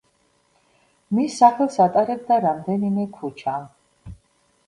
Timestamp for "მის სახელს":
1.17-1.77